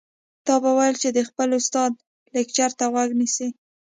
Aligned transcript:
تا 0.45 0.53
به 0.63 0.71
ويل 0.77 0.95
چې 1.03 1.09
د 1.11 1.19
خپل 1.29 1.49
استاد 1.59 1.91
لکچر 2.35 2.69
ته 2.79 2.85
غوږ 2.93 3.09
نیسي. 3.19 3.47